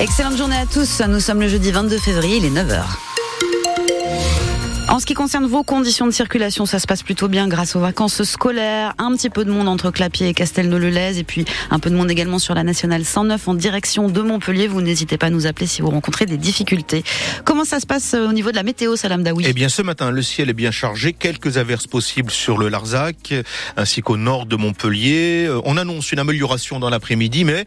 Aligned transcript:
Excellente 0.00 0.36
journée 0.36 0.56
à 0.56 0.64
tous. 0.64 1.02
Nous 1.08 1.18
sommes 1.18 1.40
le 1.40 1.48
jeudi 1.48 1.72
22 1.72 1.98
février, 1.98 2.36
il 2.36 2.44
est 2.44 2.50
9h. 2.50 3.07
En 4.98 5.00
ce 5.00 5.06
qui 5.06 5.14
concerne 5.14 5.46
vos 5.46 5.62
conditions 5.62 6.06
de 6.06 6.10
circulation, 6.10 6.66
ça 6.66 6.80
se 6.80 6.88
passe 6.88 7.04
plutôt 7.04 7.28
bien 7.28 7.46
grâce 7.46 7.76
aux 7.76 7.78
vacances 7.78 8.24
scolaires. 8.24 8.94
Un 8.98 9.14
petit 9.14 9.30
peu 9.30 9.44
de 9.44 9.50
monde 9.52 9.68
entre 9.68 9.92
Clapier 9.92 10.26
et 10.26 10.34
Castelnau-le-Lez 10.34 11.20
et 11.20 11.22
puis 11.22 11.44
un 11.70 11.78
peu 11.78 11.88
de 11.88 11.94
monde 11.94 12.10
également 12.10 12.40
sur 12.40 12.52
la 12.52 12.64
nationale 12.64 13.04
109 13.04 13.46
en 13.46 13.54
direction 13.54 14.08
de 14.08 14.20
Montpellier. 14.20 14.66
Vous 14.66 14.82
n'hésitez 14.82 15.16
pas 15.16 15.26
à 15.26 15.30
nous 15.30 15.46
appeler 15.46 15.68
si 15.68 15.82
vous 15.82 15.90
rencontrez 15.90 16.26
des 16.26 16.36
difficultés. 16.36 17.04
Comment 17.44 17.64
ça 17.64 17.78
se 17.78 17.86
passe 17.86 18.14
euh, 18.14 18.28
au 18.28 18.32
niveau 18.32 18.50
de 18.50 18.56
la 18.56 18.64
météo, 18.64 18.96
Salam 18.96 19.22
Daoui? 19.22 19.44
Eh 19.46 19.52
bien, 19.52 19.68
ce 19.68 19.82
matin, 19.82 20.10
le 20.10 20.20
ciel 20.20 20.50
est 20.50 20.52
bien 20.52 20.72
chargé. 20.72 21.12
Quelques 21.12 21.58
averses 21.58 21.86
possibles 21.86 22.32
sur 22.32 22.58
le 22.58 22.68
Larzac 22.68 23.34
ainsi 23.76 24.02
qu'au 24.02 24.16
nord 24.16 24.46
de 24.46 24.56
Montpellier. 24.56 25.44
Euh, 25.46 25.60
on 25.64 25.76
annonce 25.76 26.10
une 26.10 26.18
amélioration 26.18 26.80
dans 26.80 26.90
l'après-midi, 26.90 27.44
mais 27.44 27.66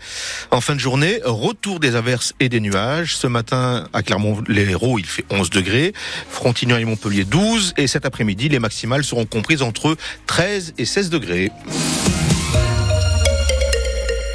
en 0.52 0.60
fin 0.60 0.76
de 0.76 0.82
journée, 0.82 1.22
retour 1.24 1.80
des 1.80 1.96
averses 1.96 2.34
et 2.42 2.50
des 2.50 2.60
nuages. 2.60 3.16
Ce 3.16 3.28
matin, 3.28 3.88
à 3.94 4.04
Clermont-les-Hérault, 4.04 5.00
il 5.00 5.06
fait 5.06 5.24
11 5.30 5.50
degrés. 5.50 5.94
Frontignan 6.30 6.76
et 6.76 6.84
Montpellier 6.84 7.21
12 7.26 7.74
et 7.78 7.88
cet 7.88 8.06
après-midi, 8.06 8.50
les 8.50 8.60
maximales 8.60 9.04
seront 9.04 9.26
comprises 9.26 9.62
entre 9.62 9.96
13 10.28 10.74
et 10.78 10.86
16 10.86 11.10
degrés. 11.10 11.52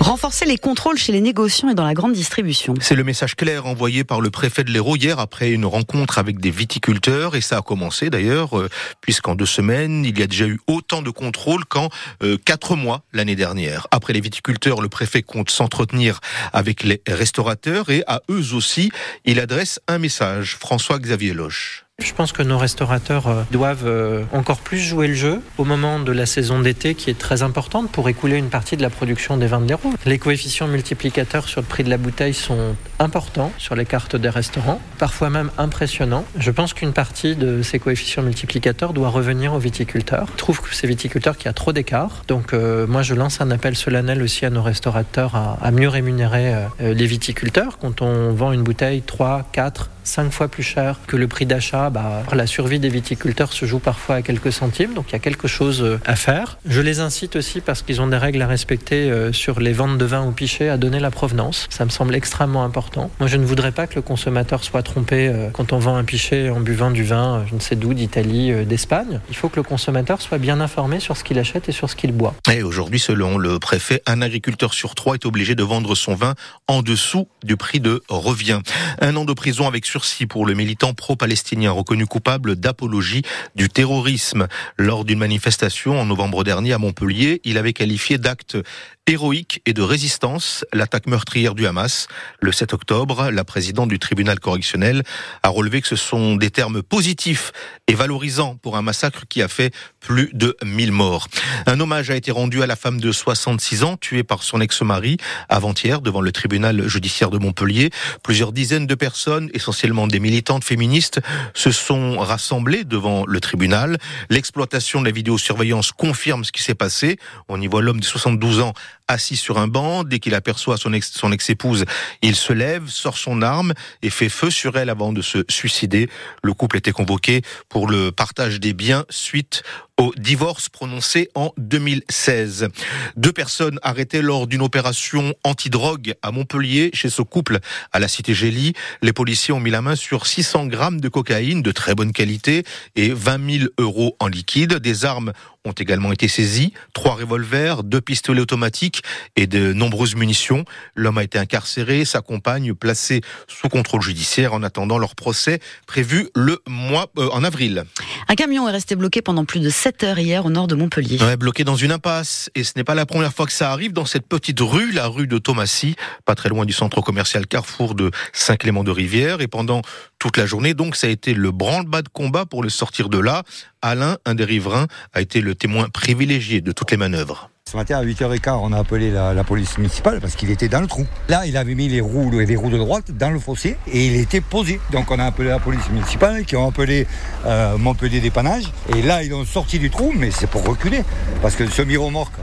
Renforcer 0.07 0.45
les 0.45 0.57
contrôles 0.57 0.99
chez 0.99 1.11
les 1.11 1.21
négociants 1.21 1.69
et 1.69 1.75
dans 1.75 1.85
la 1.85 1.93
grande 1.93 2.13
distribution. 2.13 2.75
C'est 2.81 2.95
le 2.95 3.03
message 3.03 3.35
clair 3.35 3.67
envoyé 3.67 4.05
par 4.05 4.21
le 4.21 4.31
préfet 4.31 4.63
de 4.63 4.71
l'Hérault 4.71 4.95
hier 4.95 5.19
après 5.19 5.51
une 5.51 5.65
rencontre 5.65 6.19
avec 6.19 6.39
des 6.39 6.53
viticulteurs 6.53 7.35
et 7.35 7.41
ça 7.41 7.59
a 7.59 7.63
commencé 7.63 8.09
d'ailleurs 8.09 8.57
euh, 8.57 8.69
puisqu'en 9.01 9.35
deux 9.35 9.47
semaines 9.47 10.05
il 10.05 10.17
y 10.17 10.23
a 10.23 10.29
déjà 10.29 10.47
eu 10.47 10.61
autant 10.69 11.03
de 11.03 11.11
contrôles 11.11 11.65
qu'en 11.65 11.89
euh, 12.23 12.37
quatre 12.45 12.77
mois 12.77 13.03
l'année 13.13 13.35
dernière. 13.35 13.89
Après 13.91 14.13
les 14.13 14.21
viticulteurs, 14.21 14.81
le 14.81 14.89
préfet 14.89 15.23
compte 15.23 15.51
s'entretenir 15.51 16.21
avec 16.53 16.85
les 16.85 17.03
restaurateurs 17.09 17.91
et 17.91 18.05
à 18.07 18.23
eux 18.31 18.55
aussi 18.55 18.93
il 19.25 19.41
adresse 19.41 19.81
un 19.89 19.99
message. 19.99 20.57
François-Xavier 20.61 21.35
Loche. 21.35 21.86
Je 22.05 22.13
pense 22.13 22.33
que 22.33 22.43
nos 22.43 22.59
restaurateurs 22.59 23.27
euh, 23.27 23.43
doivent 23.51 23.87
euh, 23.87 24.23
encore 24.33 24.59
plus 24.59 24.79
jouer 24.79 25.09
le 25.09 25.15
jeu 25.15 25.41
au 25.57 25.65
moment 25.65 25.99
de 25.99 26.13
la 26.13 26.27
saison 26.27 26.61
d'été 26.61 26.95
qui 26.95 27.09
est 27.09 27.19
très 27.19 27.43
importante 27.43 27.91
pour 27.91 28.11
écouler 28.11 28.37
une 28.37 28.51
partie 28.51 28.77
de 28.77 28.83
la 28.83 28.91
production 28.91 29.39
des 29.39 29.47
vins 29.47 29.61
de 29.61 29.67
l'Hérault. 29.67 29.95
Les 30.05 30.19
coefficients 30.19 30.69
multiplicateurs 30.69 31.49
sur 31.49 31.63
le 31.63 31.67
prix 31.67 31.85
de 31.85 31.89
la 31.89 31.97
bouteille 31.97 32.35
sont 32.35 32.77
importants 32.99 33.51
sur 33.57 33.75
les 33.77 33.87
cartes 33.87 34.15
des 34.15 34.29
restaurants, 34.29 34.79
parfois 34.99 35.31
même 35.31 35.51
impressionnants. 35.57 36.27
Je 36.39 36.51
pense 36.51 36.75
qu'une 36.75 36.93
partie 36.93 37.35
de 37.35 37.63
ces 37.63 37.79
coefficients 37.79 38.23
multiplicateurs 38.23 38.93
doit 38.93 39.09
revenir 39.09 39.55
aux 39.55 39.59
viticulteurs. 39.59 40.27
Je 40.33 40.37
trouve 40.37 40.61
que 40.61 40.75
ces 40.75 40.87
viticulteurs 40.87 41.39
qu'il 41.39 41.47
y 41.47 41.49
a 41.49 41.55
trop 41.55 41.73
d'écart. 41.73 42.25
Donc 42.29 42.53
euh, 42.53 42.87
moi 42.87 43.01
je 43.01 43.15
lance 43.15 43.41
un 43.41 43.51
appel 43.51 43.75
solennel 43.75 44.23
aussi 44.23 44.45
à 44.45 44.51
nos 44.51 44.63
restaurateurs 44.63 45.35
à, 45.35 45.71
mieux 45.71 45.89
rémunérer 45.89 46.53
les 46.79 47.07
viticulteurs 47.07 47.79
quand 47.79 48.03
on 48.03 48.33
vend 48.33 48.53
une 48.53 48.63
bouteille 48.63 49.01
3, 49.01 49.49
4, 49.53 49.91
cinq 50.07 50.33
fois 50.33 50.49
plus 50.49 50.63
cher 50.63 51.01
que 51.07 51.17
le 51.17 51.29
prix 51.29 51.47
d'achat, 51.47 51.91
bah, 51.91 52.23
la 52.33 52.47
survie 52.47 52.79
des 52.79 52.89
viticulteurs 52.89 53.53
se 53.53 53.67
joue 53.67 53.79
parfois 53.79 54.17
à 54.17 54.23
quelques 54.23 54.53
centimes, 54.53 54.95
donc 54.95 55.07
il 55.09 55.13
y 55.13 55.17
a 55.17 55.19
quelque 55.19 55.49
chose 55.49 55.83
euh, 55.83 56.01
à 56.07 56.17
faire. 56.17 56.59
Je 56.67 56.81
les 56.81 57.01
incite 57.01 57.37
aussi 57.37 57.61
parce 57.61 57.83
qu'ils 57.83 58.01
ont 58.01 58.07
des 58.07 58.17
règles 58.17 58.43
à 58.43 58.47
respecter 58.47 59.11
euh, 59.11 59.33
sur 59.33 59.61
les 59.61 59.73
ventes 59.73 59.99
de 59.99 60.05
vin 60.05 60.23
au 60.23 60.33
pichet 60.33 60.69
à 60.69 60.77
donner 60.77 61.01
la 61.01 61.11
provenance. 61.11 61.67
Ça 61.71 61.85
me 61.85 61.91
semble 61.91 62.15
extrêmement 62.15 62.65
important. 62.65 63.11
Moi, 63.21 63.29
je 63.29 63.37
ne 63.37 63.45
voudrais 63.45 63.73
pas 63.73 63.87
que 63.87 63.97
le 63.97 64.03
consommateur 64.03 64.63
soit 64.63 64.83
trompé 64.83 65.29
euh, 65.29 65.51
quand 65.51 65.73
on 65.73 65.79
vend 65.79 65.97
un 65.97 66.05
pichet 66.05 66.51
en 66.51 66.61
buvant 66.61 66.91
du 66.91 67.05
vin, 67.05 67.45
je 67.49 67.55
ne 67.55 67.61
sais 67.61 67.77
d'où, 67.77 67.95
d'Italie, 67.95 68.65
d'Espagne. 68.65 69.21
Il 69.29 69.37
faut 69.37 69.49
que 69.49 69.57
le 69.57 69.63
consommateur 69.63 70.21
soit 70.21 70.39
bien 70.39 70.61
informé 70.61 71.01
sur 71.01 71.17
ce 71.17 71.25
qu'il 71.25 71.39
achète 71.39 71.69
et 71.69 71.73
sur 71.73 71.91
ce 71.91 71.97
qu'il 71.97 72.13
boit. 72.13 72.35
Et 72.53 72.63
aujourd'hui, 72.63 73.01
selon 73.01 73.39
le 73.39 73.59
préfet, 73.59 74.03
un 74.07 74.23
agriculteur 74.23 74.75
sur 74.75 74.95
trois 74.95 75.15
est 75.15 75.27
obligé 75.27 75.55
de 75.55 75.63
vendre 75.63 75.95
son 75.95 76.15
vin 76.15 76.35
en 76.69 76.83
dessous 76.83 77.29
du 77.43 77.57
prix 77.57 77.81
de 77.81 78.03
revient. 78.09 78.61
Un 79.01 79.17
an 79.17 79.25
de 79.25 79.33
prison 79.33 79.67
avec 79.67 79.87
pour 80.29 80.45
le 80.45 80.53
militant 80.53 80.93
pro-palestinien 80.93 81.71
reconnu 81.71 82.07
coupable 82.07 82.57
d'apologie 82.57 83.23
du 83.55 83.71
terrorisme. 83.71 84.47
Lors 84.77 85.07
d'une 85.07 85.19
manifestation 85.19 85.99
en 85.99 86.05
novembre 86.05 86.45
dernier 86.45 86.75
à 86.75 86.79
Montpellier, 86.79 87.41
il 87.45 87.57
avait 87.57 87.73
qualifié 87.73 88.19
d'acte 88.19 88.59
héroïque 89.07 89.63
et 89.67 89.73
de 89.73 89.83
résistance 89.83 90.65
l'attaque 90.73 91.07
meurtrière 91.07 91.55
du 91.55 91.67
Hamas. 91.67 92.09
Le 92.41 92.53
7 92.53 92.75
octobre, 92.75 93.31
la 93.31 93.45
présidente 93.45 93.89
du 93.89 93.99
tribunal 93.99 94.41
correctionnel 94.41 95.03
a 95.43 95.49
relevé 95.49 95.81
que 95.81 95.89
ce 95.89 95.97
sont 95.97 96.37
des 96.37 96.51
termes 96.51 96.83
positifs 96.83 97.53
et 97.87 97.95
valorisants 97.95 98.57
pour 98.57 98.77
un 98.77 98.83
massacre 98.83 99.25
qui 99.29 99.43
a 99.43 99.49
fait 99.49 99.73
plus 100.07 100.31
de 100.35 100.57
1000 100.65 100.93
morts. 100.93 101.27
Un 101.67 101.81
hommage 101.81 102.11
a 102.11 102.15
été 102.15 102.31
rendu 102.31 102.63
à 102.63 102.67
la 102.69 102.77
femme 102.77 103.01
de 103.01 103.11
66 103.11 103.83
ans 103.83 103.97
tuée 103.97 104.23
par 104.23 104.45
son 104.45 104.61
ex-mari 104.61 105.17
avant-hier 105.49 106.01
devant 106.01 106.21
le 106.21 106.31
tribunal 106.31 106.87
judiciaire 106.87 107.29
de 107.29 107.39
Montpellier. 107.39 107.91
Plusieurs 108.23 108.53
dizaines 108.53 108.87
de 108.87 108.95
personnes, 108.95 109.51
essentiellement 109.53 110.07
des 110.07 110.21
militantes 110.21 110.63
féministes, 110.63 111.21
se 111.55 111.73
sont 111.73 112.19
rassemblées 112.19 112.85
devant 112.85 113.25
le 113.27 113.41
tribunal. 113.41 113.99
L'exploitation 114.31 115.01
de 115.01 115.07
la 115.07 115.11
vidéosurveillance 115.11 115.91
confirme 115.91 116.45
ce 116.45 116.53
qui 116.53 116.63
s'est 116.63 116.77
passé. 116.77 117.19
On 117.49 117.61
y 117.61 117.67
voit 117.67 117.83
l'homme 117.83 117.99
de 117.99 118.05
72 118.05 118.61
ans 118.61 118.75
assis 119.09 119.37
sur 119.37 119.59
un 119.59 119.67
banc. 119.67 120.05
Dès 120.05 120.21
qu'il 120.21 120.37
aperçoit 120.37 120.77
son 120.77 120.93
ex, 120.93 121.11
son 121.13 121.33
ex-épouse, 121.33 121.85
il 122.23 122.37
se 122.37 122.53
lève, 122.53 122.89
sort 122.89 123.19
son 123.19 123.43
arme 123.43 123.73
et 124.03 124.11
fait 124.11 124.29
feu 124.29 124.51
sur 124.51 124.77
elle 124.77 124.91
avant 124.91 125.13
de 125.13 125.23
se 125.23 125.45
suicider. 125.49 126.09
Le 126.45 126.55
couple 126.55 126.77
était 126.77 126.93
convoqué 126.93 127.43
pour 127.69 127.89
le 127.89 128.13
partage 128.13 128.61
des 128.61 128.73
biens 128.73 129.05
suite 129.11 129.65
au 129.99 130.13
divorce 130.17 130.69
prononcé 130.69 131.31
en 131.35 131.53
2016. 131.57 132.69
Deux 133.17 133.33
personnes 133.33 133.79
arrêtées 133.83 134.23
lors 134.23 134.47
d'une 134.47 134.63
opération 134.63 135.35
anti-drogue 135.43 136.15
à 136.23 136.33
Montpellier 136.33 136.91
chez 136.93 137.09
ce 137.09 137.23
couple 137.23 137.59
à 137.93 137.99
la 137.99 138.09
cité 138.09 138.35
Gély. 138.35 138.75
Les 139.03 139.13
policiers 139.13 139.55
ont 139.55 139.61
mis 139.61 139.71
la 139.71 139.83
main 139.83 139.97
sur 139.97 140.27
600 140.27 140.67
grammes 140.67 141.01
de 141.01 141.09
cocaïne 141.09 141.63
de 141.63 141.73
très 141.73 141.95
bonne 141.95 142.13
qualité 142.13 142.65
et 142.95 143.11
20 143.11 143.59
000 143.59 143.65
euros 143.79 144.17
en 144.21 144.29
liquide. 144.29 144.75
Des 144.75 145.05
armes 145.05 145.33
ont 145.65 145.73
également 145.73 146.13
été 146.13 146.29
saisies, 146.29 146.73
trois 146.93 147.15
revolvers, 147.15 147.83
deux 147.83 148.01
pistolets 148.01 148.41
automatiques 148.41 149.03
et 149.35 149.47
de 149.47 149.73
nombreuses 149.73 150.15
munitions. 150.15 150.65
L'homme 150.95 151.19
a 151.19 151.25
été 151.25 151.39
incarcéré, 151.39 152.05
sa 152.05 152.21
compagne 152.21 152.75
placée 152.75 153.23
sous 153.49 153.69
contrôle 153.69 154.03
judiciaire 154.03 154.55
en 154.55 154.63
attendant 154.63 154.99
leur 154.99 155.15
procès 155.15 155.61
prévu 155.87 156.29
le 156.35 156.63
mois 156.69 157.07
euh, 157.19 157.29
en 157.31 157.43
avril. 157.43 157.85
Un 158.29 158.35
camion 158.35 158.69
est 158.69 158.73
resté 158.73 158.97
bloqué 158.97 159.23
pendant 159.23 159.45
plus 159.45 159.61
de 159.61 159.71
7 159.71 160.03
heures 160.03 160.19
hier 160.19 160.45
au 160.45 160.51
nord 160.51 160.67
de 160.67 160.75
Montpellier. 160.75 161.23
Ouais, 161.23 161.37
bloqué 161.37 161.63
dans 161.63 161.77
une 161.77 161.93
impasse. 161.93 162.51
Et 162.57 162.65
ce 162.65 162.73
n'est 162.75 162.83
pas 162.83 162.97
la 162.97 163.07
première 163.07 163.33
fois 163.33 163.47
que 163.47 163.53
ça 163.53 163.71
arrive 163.71 163.93
dans 163.93 164.05
cette 164.05 164.27
petite 164.27 164.59
rue, 164.59 164.91
la 164.91 165.07
rue 165.07 165.29
de 165.29 165.39
Thomasy, 165.39 165.95
pas 166.25 166.35
très 166.35 166.49
loin 166.49 166.65
du 166.65 166.73
centre 166.73 167.01
commercial 167.01 167.47
Carrefour 167.47 167.95
de 167.95 168.11
Saint-Clément-de-Rivière. 168.33 169.41
Et 169.41 169.47
pendant 169.47 169.83
toute 170.19 170.39
la 170.39 170.47
journée, 170.47 170.75
donc, 170.75 170.97
ça 170.97 171.07
a 171.07 171.11
été 171.11 171.35
le 171.35 171.53
branle-bas 171.53 172.03
de 172.03 172.09
combat 172.09 172.47
pour 172.47 172.65
le 172.65 172.69
sortir 172.69 173.09
de 173.09 173.19
là. 173.19 173.45
Alain, 173.81 174.19
un 174.25 174.35
des 174.35 174.45
riverains, 174.45 174.89
a 175.13 175.21
été 175.21 175.41
le 175.41 175.55
témoin 175.55 175.89
privilégié 175.89 176.61
de 176.61 176.73
toutes 176.73 176.91
les 176.91 176.97
manœuvres. 176.97 177.51
Ce 177.69 177.77
matin 177.77 177.99
à 177.99 178.05
8h15, 178.05 178.61
on 178.63 178.73
a 178.73 178.79
appelé 178.79 179.11
la, 179.11 179.43
police 179.43 179.77
municipale 179.77 180.21
parce 180.21 180.37
qu'il 180.37 180.53
était 180.53 180.69
dans 180.69 180.81
le 180.81 180.87
trou. 180.87 181.05
Là, 181.29 181.47
il 181.47 181.57
avait 181.57 181.75
mis 181.75 181.89
les 181.89 182.01
roues, 182.01 182.31
les 182.31 182.55
roues 182.55 182.71
de 182.71 182.79
droite 182.79 183.11
dans 183.11 183.31
le 183.31 183.41
fossé 183.41 183.77
et 183.89 184.07
il 184.07 184.15
était 184.21 184.41
posé. 184.41 184.81
Donc 184.93 185.11
on 185.11 185.19
a 185.19 185.25
appelé 185.25 185.49
la 185.49 185.59
police 185.59 185.91
municipale 185.91 186.45
qui 186.45 186.55
ont 186.55 186.69
appelé 186.69 187.09
euh, 187.45 187.77
Montpellier 187.77 188.21
dépannage. 188.21 188.71
Et 188.95 189.03
là, 189.03 189.25
ils 189.25 189.35
ont 189.35 189.45
sorti 189.45 189.81
du 189.81 189.91
trou, 189.91 190.13
mais 190.15 190.31
c'est 190.31 190.47
pour 190.47 190.65
reculer. 190.65 191.03
Parce 191.43 191.57
que 191.57 191.67
ce 191.67 191.83
remorque, 191.83 192.37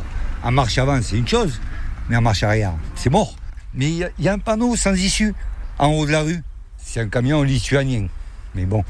en 0.43 0.51
marche 0.51 0.77
avant, 0.77 1.01
c'est 1.01 1.15
une 1.15 1.27
chose, 1.27 1.61
mais 2.09 2.17
en 2.17 2.21
marche 2.21 2.43
arrière, 2.43 2.73
c'est 2.95 3.09
mort. 3.09 3.33
Mais 3.73 3.91
il 3.91 4.09
y, 4.19 4.27
a 4.27 4.33
un 4.33 4.39
panneau 4.39 4.75
sans 4.75 4.93
issue 4.93 5.33
en 5.79 5.87
haut 5.87 6.05
de 6.05 6.11
la 6.11 6.23
rue. 6.23 6.43
C'est 6.83 6.99
un 6.99 7.07
camion 7.07 7.43
lituanien. 7.43 8.07
Mais 8.55 8.65
bon, 8.65 8.83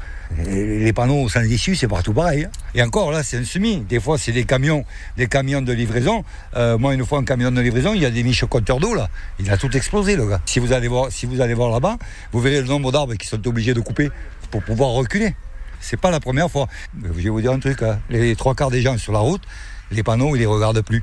les 0.46 0.92
panneaux 0.92 1.28
sans 1.28 1.42
issue, 1.42 1.74
c'est 1.74 1.88
partout 1.88 2.12
pareil. 2.12 2.44
Hein. 2.44 2.50
Et 2.74 2.82
encore, 2.82 3.10
là, 3.12 3.22
c'est 3.22 3.38
un 3.38 3.44
semi. 3.44 3.78
Des 3.78 3.98
fois, 3.98 4.18
c'est 4.18 4.32
des 4.32 4.44
camions, 4.44 4.84
des 5.16 5.26
camions 5.26 5.62
de 5.62 5.72
livraison. 5.72 6.24
Euh, 6.54 6.76
moi, 6.76 6.94
une 6.94 7.04
fois, 7.04 7.18
un 7.18 7.24
camion 7.24 7.50
de 7.50 7.60
livraison, 7.60 7.94
il 7.94 8.02
y 8.02 8.06
a 8.06 8.10
des 8.10 8.22
miches 8.22 8.44
compteurs 8.44 8.78
d'eau, 8.78 8.94
là. 8.94 9.08
Il 9.38 9.50
a 9.50 9.56
tout 9.56 9.74
explosé, 9.74 10.16
le 10.16 10.26
gars. 10.26 10.40
Si 10.44 10.58
vous 10.58 10.72
allez 10.72 10.88
voir, 10.88 11.10
si 11.10 11.26
voir 11.26 11.70
là-bas, 11.70 11.96
vous 12.32 12.40
verrez 12.40 12.60
le 12.60 12.68
nombre 12.68 12.92
d'arbres 12.92 13.14
qui 13.14 13.26
sont 13.26 13.46
obligés 13.46 13.74
de 13.74 13.80
couper 13.80 14.10
pour 14.50 14.62
pouvoir 14.62 14.90
reculer. 14.90 15.34
C'est 15.80 16.00
pas 16.00 16.10
la 16.10 16.20
première 16.20 16.50
fois. 16.50 16.68
Je 17.02 17.08
vais 17.08 17.30
vous 17.30 17.40
dire 17.40 17.52
un 17.52 17.58
truc, 17.58 17.82
hein. 17.82 17.98
les 18.10 18.36
trois 18.36 18.54
quarts 18.54 18.70
des 18.70 18.80
gens 18.80 18.96
sur 18.98 19.12
la 19.12 19.18
route, 19.18 19.42
les 19.90 20.02
panneaux, 20.02 20.34
ils 20.36 20.40
les 20.40 20.46
regardent 20.46 20.82
plus. 20.82 21.02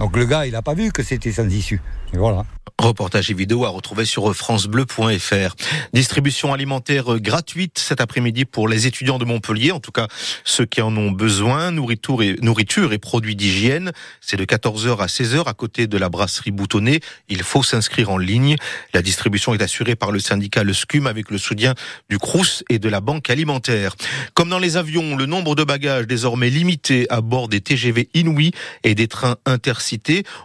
Donc 0.00 0.16
le 0.16 0.24
gars, 0.24 0.46
il 0.46 0.52
n'a 0.52 0.62
pas 0.62 0.72
vu 0.72 0.90
que 0.90 1.02
c'était 1.02 1.30
sans 1.30 1.46
issue. 1.46 1.82
Et 2.14 2.16
voilà. 2.16 2.44
Reportage 2.78 3.30
et 3.30 3.34
vidéo 3.34 3.66
à 3.66 3.68
retrouver 3.68 4.06
sur 4.06 4.34
francebleu.fr. 4.34 5.54
Distribution 5.92 6.54
alimentaire 6.54 7.20
gratuite 7.20 7.78
cet 7.78 8.00
après-midi 8.00 8.46
pour 8.46 8.66
les 8.66 8.86
étudiants 8.86 9.18
de 9.18 9.26
Montpellier, 9.26 9.70
en 9.70 9.80
tout 9.80 9.92
cas 9.92 10.08
ceux 10.44 10.64
qui 10.64 10.80
en 10.80 10.96
ont 10.96 11.10
besoin, 11.10 11.70
nourriture 11.70 12.22
et, 12.22 12.98
produits 12.98 13.36
d'hygiène. 13.36 13.92
C'est 14.22 14.38
de 14.38 14.46
14h 14.46 14.96
à 14.96 15.06
16h 15.06 15.46
à 15.46 15.52
côté 15.52 15.86
de 15.86 15.98
la 15.98 16.08
brasserie 16.08 16.50
Boutonnée. 16.50 17.00
Il 17.28 17.42
faut 17.42 17.62
s'inscrire 17.62 18.08
en 18.08 18.16
ligne. 18.16 18.56
La 18.94 19.02
distribution 19.02 19.52
est 19.52 19.62
assurée 19.62 19.96
par 19.96 20.10
le 20.10 20.18
syndicat 20.18 20.64
Le 20.64 20.72
Scum 20.72 21.06
avec 21.06 21.30
le 21.30 21.36
soutien 21.36 21.74
du 22.08 22.18
Crous 22.18 22.64
et 22.70 22.78
de 22.78 22.88
la 22.88 23.02
Banque 23.02 23.28
alimentaire. 23.28 23.94
Comme 24.32 24.48
dans 24.48 24.58
les 24.58 24.78
avions, 24.78 25.16
le 25.16 25.26
nombre 25.26 25.54
de 25.54 25.64
bagages 25.64 26.06
désormais 26.06 26.48
limité 26.48 27.06
à 27.10 27.20
bord 27.20 27.48
des 27.48 27.60
TGV 27.60 28.08
Inouï 28.14 28.52
et 28.84 28.94
des 28.94 29.06
trains 29.06 29.36
intercités 29.44 29.89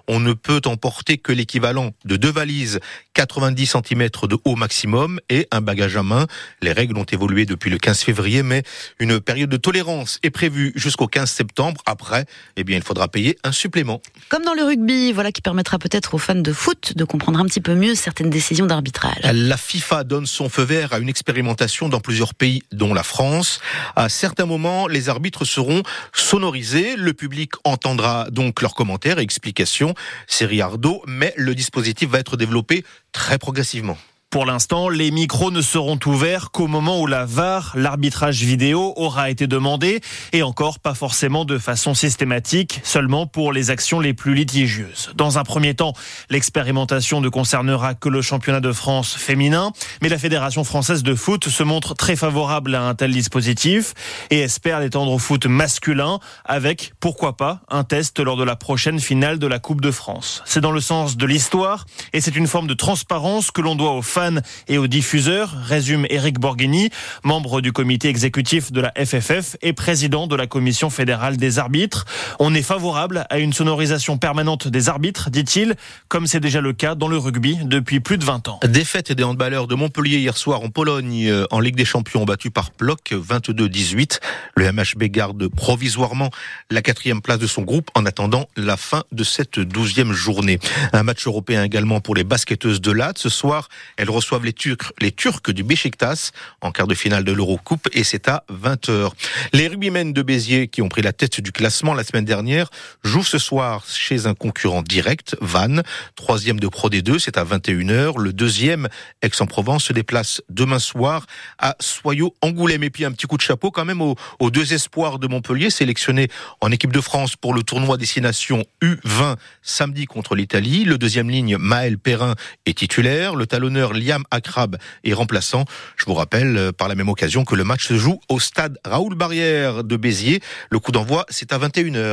On 0.08 0.20
ne 0.20 0.34
peut 0.34 0.62
emporter 0.66 1.18
que 1.18 1.32
l'équivalent 1.32 1.92
de 2.06 2.18
deux 2.18 2.32
valises 2.32 2.80
90 3.14 3.66
cm 3.66 4.10
de 4.24 4.38
haut 4.44 4.56
maximum 4.56 5.20
et 5.30 5.48
un 5.52 5.62
bagage 5.62 5.96
à 5.98 6.04
main. 6.04 6.28
Les 6.62 6.74
règles 6.74 6.98
ont 6.98 7.06
évolué 7.06 7.46
depuis 7.46 7.70
le 7.70 7.78
15 7.78 8.02
février, 8.02 8.44
mais 8.44 8.64
une 9.00 9.20
période 9.20 9.50
de 9.50 9.58
tolérance 9.58 10.20
est 10.24 10.30
prévue 10.30 10.74
jusqu'au 10.76 11.08
15 11.08 11.30
septembre. 11.30 11.82
Après, 11.86 12.26
eh 12.58 12.64
bien, 12.64 12.78
il 12.78 12.84
faudra 12.84 13.08
payer 13.08 13.38
un 13.44 13.52
supplément. 13.52 14.02
Comme 14.30 14.44
dans 14.44 14.54
le 14.54 14.64
rugby, 14.64 15.14
voilà 15.14 15.32
qui 15.32 15.42
permettra 15.42 15.80
peut-être 15.80 16.14
aux 16.14 16.18
fans 16.18 16.36
de 16.36 16.54
foot 16.54 16.94
de 16.96 17.04
comprendre 17.04 17.40
un 17.40 17.46
petit 17.46 17.62
peu 17.62 17.74
mieux 17.74 17.96
certaines 17.96 18.30
décisions 18.30 18.66
d'arbitrage. 18.66 19.20
La 19.24 19.58
FIFA 19.58 20.04
donne 20.04 20.26
son 20.26 20.50
feu 20.50 20.64
vert 20.64 20.94
à 20.94 21.00
une 21.00 21.10
expérimentation 21.10 21.90
dans 21.90 22.00
plusieurs 22.00 22.34
pays, 22.34 22.64
dont 22.72 22.94
la 22.94 23.04
France. 23.04 23.60
À 23.96 24.10
certains 24.10 24.46
moments, 24.46 24.88
les 24.88 25.10
arbitres 25.10 25.46
seront 25.46 25.84
sonorisés. 26.14 26.96
Le 26.98 27.14
public 27.14 27.52
entendra 27.64 28.28
donc 28.30 28.62
leurs 28.62 28.76
commentaires 28.76 29.20
et 29.20 29.24
explications. 29.36 29.94
C'est 30.28 30.46
Riardo, 30.46 31.04
mais 31.08 31.34
le 31.36 31.54
dispositif 31.56 32.10
va 32.10 32.20
être 32.20 32.38
développé 32.38 32.86
très 33.12 33.38
progressivement. 33.38 33.98
Pour 34.36 34.46
l'instant, 34.46 34.90
les 34.90 35.12
micros 35.12 35.50
ne 35.50 35.62
seront 35.62 35.98
ouverts 36.08 36.52
qu'au 36.52 36.68
moment 36.68 37.00
où 37.00 37.08
la 37.08 37.24
VAR, 37.24 37.72
l'arbitrage 37.74 38.44
vidéo, 38.44 38.92
aura 38.98 39.30
été 39.30 39.48
demandé, 39.48 40.02
et 40.34 40.44
encore 40.44 40.80
pas 40.80 40.94
forcément 40.94 41.46
de 41.46 41.58
façon 41.58 41.94
systématique, 41.94 42.82
seulement 42.84 43.28
pour 43.28 43.54
les 43.54 43.70
actions 43.70 44.02
les 44.02 44.14
plus 44.14 44.34
litigieuses. 44.34 45.14
Dans 45.16 45.38
un 45.38 45.46
premier 45.46 45.74
temps, 45.74 45.94
l'expérimentation 46.30 47.22
ne 47.22 47.30
concernera 47.30 47.94
que 47.94 48.10
le 48.10 48.22
championnat 48.22 48.60
de 48.60 48.74
France 48.74 49.16
féminin, 49.16 49.72
mais 50.02 50.10
la 50.10 50.18
Fédération 50.18 50.66
française 50.66 51.02
de 51.02 51.16
foot 51.16 51.48
se 51.48 51.64
montre 51.64 51.96
très 51.96 52.18
favorable 52.18 52.76
à 52.76 52.82
un 52.82 52.94
tel 52.94 53.14
dispositif 53.14 53.94
et 54.32 54.42
espère 54.42 54.82
l'étendre 54.82 55.14
au 55.14 55.18
foot 55.18 55.46
masculin 55.46 56.20
avec, 56.44 56.92
pourquoi 57.00 57.38
pas, 57.38 57.62
un 57.70 57.86
test 57.86 58.20
lors 58.20 58.36
de 58.36 58.44
la 58.44 58.58
prochaine 58.58 59.00
finale 59.00 59.40
de 59.40 59.48
la 59.48 59.60
Coupe 59.60 59.80
de 59.80 59.92
France. 59.92 60.44
C'est 60.44 60.60
dans 60.60 60.72
le 60.72 60.82
sens 60.82 61.16
de 61.16 61.26
l'histoire 61.26 61.86
et 62.12 62.20
c'est 62.20 62.36
une 62.36 62.48
forme 62.48 62.68
de 62.68 62.74
transparence 62.74 63.50
que 63.50 63.62
l'on 63.62 63.76
doit 63.76 63.92
aux 63.92 64.02
fans 64.16 64.40
et 64.70 64.78
aux 64.78 64.88
diffuseurs, 64.88 65.54
résume 65.66 66.06
Eric 66.10 66.40
Borghini, 66.40 66.90
membre 67.24 67.60
du 67.60 67.74
comité 67.74 68.08
exécutif 68.08 68.72
de 68.72 68.80
la 68.80 68.94
FFF 68.96 69.58
et 69.62 69.74
président 69.74 70.26
de 70.26 70.38
la 70.38 70.48
commission 70.48 70.90
fédérale 70.90 71.36
des 71.36 71.60
arbitres. 71.60 72.06
On 72.40 72.56
est 72.56 72.62
favorable 72.62 73.26
à 73.30 73.40
une 73.40 73.52
sonorisation 73.52 74.18
permanente 74.18 74.70
des 74.70 74.88
arbitres, 74.88 75.30
dit-il, 75.30 75.76
comme 76.08 76.28
c'est 76.28 76.40
déjà 76.40 76.62
le 76.62 76.72
cas 76.72 76.96
dans 76.96 77.10
le 77.10 77.18
rugby 77.18 77.58
depuis 77.64 78.00
plus 78.00 78.18
de 78.18 78.24
20 78.24 78.48
ans. 78.48 78.60
Défaite 78.64 79.12
des 79.12 79.24
handballeurs 79.26 79.68
de 79.68 79.76
Montpellier 79.76 80.20
hier 80.20 80.38
soir 80.38 80.62
en 80.62 80.70
Pologne 80.70 81.28
euh, 81.28 81.46
en 81.52 81.60
Ligue 81.60 81.76
des 81.76 81.84
Champions 81.84 82.24
battu 82.24 82.52
par 82.52 82.72
Ploc 82.72 83.12
22-18. 83.12 84.20
Le 84.56 84.72
MHB 84.72 85.12
garde 85.12 85.46
provisoirement 85.50 86.30
la 86.72 86.82
quatrième 86.82 87.22
place 87.22 87.40
de 87.40 87.48
son 87.48 87.64
groupe 87.64 87.92
en 87.96 88.06
attendant 88.06 88.48
la 88.56 88.78
fin 88.78 89.04
de 89.12 89.26
cette 89.26 89.60
douzième 89.60 90.14
journée. 90.14 90.60
Un 90.94 91.04
match 91.04 91.28
européen 91.28 91.64
également 91.66 92.00
pour 92.00 92.16
les 92.16 92.24
basketteuses 92.24 92.80
de 92.80 92.92
Latte. 92.92 93.18
Ce 93.18 93.28
soir, 93.28 93.68
elles 93.98 94.05
reçoivent 94.10 94.46
les 94.46 94.54
Turcs, 94.54 94.92
les 95.00 95.12
Turcs 95.12 95.42
du 95.50 95.64
Beşiktaş 95.64 96.32
en 96.62 96.72
quart 96.72 96.88
de 96.88 96.96
finale 96.96 97.24
de 97.24 97.32
l'Eurocoupe 97.32 97.88
et 97.94 98.04
c'est 98.04 98.28
à 98.28 98.44
20h. 98.52 99.12
Les 99.54 99.68
rugbymen 99.68 100.14
de 100.14 100.22
Béziers 100.22 100.68
qui 100.68 100.82
ont 100.82 100.90
pris 100.90 101.02
la 101.02 101.14
tête 101.14 101.42
du 101.42 101.52
classement 101.52 101.94
la 101.94 102.04
semaine 102.04 102.26
dernière 102.26 102.70
jouent 103.04 103.24
ce 103.24 103.38
soir 103.38 103.84
chez 103.88 104.28
un 104.28 104.34
concurrent 104.34 104.82
direct, 104.82 105.36
Vannes, 105.42 105.84
troisième 106.16 106.60
de 106.60 106.68
Pro 106.68 106.90
D2, 106.90 107.20
c'est 107.20 107.38
à 107.38 107.44
21h. 107.44 108.20
Le 108.20 108.34
deuxième, 108.34 108.88
Aix-en-Provence, 109.22 109.86
se 109.86 109.94
déplace 109.94 110.42
demain 110.50 110.80
soir 110.80 111.26
à 111.58 111.76
Soyaux-Angoulême. 111.80 112.84
Et 112.84 112.90
puis 112.90 113.06
un 113.06 113.12
petit 113.12 113.28
coup 113.28 113.38
de 113.38 113.42
chapeau 113.42 113.72
quand 113.72 113.86
même 113.86 114.02
aux, 114.02 114.16
aux 114.40 114.52
deux 114.52 114.74
espoirs 114.74 115.20
de 115.20 115.28
Montpellier 115.28 115.70
sélectionnés 115.70 116.30
en 116.62 116.72
équipe 116.72 116.94
de 116.94 117.02
France 117.02 117.36
pour 117.36 117.54
le 117.54 117.64
tournoi 117.64 117.98
destination 117.98 118.64
U20 118.82 119.36
samedi 119.62 120.06
contre 120.06 120.36
l'Italie. 120.36 120.84
Le 120.86 120.98
deuxième 120.98 121.30
ligne, 121.30 121.58
Maël 121.58 121.98
Perrin, 121.98 122.36
est 122.66 122.78
titulaire. 122.78 123.36
Le 123.36 123.46
talonneur 123.46 123.94
Liam 123.96 124.24
Akrab 124.32 124.78
est 125.04 125.14
remplaçant. 125.14 125.66
Je 125.98 126.06
vous 126.06 126.14
rappelle 126.14 126.58
euh, 126.58 126.72
par 126.72 126.88
la 126.88 126.96
même 126.96 127.10
occasion 127.10 127.46
que 127.46 127.56
le 127.56 127.64
match 127.64 127.88
se 127.88 127.98
joue 127.98 128.20
au 128.30 128.40
stade 128.40 128.78
Raoul 128.86 129.16
Barrière 129.16 129.84
de 129.84 129.98
Béziers. 129.98 130.42
Le 130.70 130.80
coup 130.80 130.92
d'envoi, 130.92 131.26
c'est 131.30 131.54
à 131.54 131.58
21h. 131.58 131.96